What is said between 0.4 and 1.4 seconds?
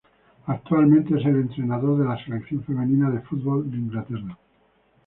Actualmente es el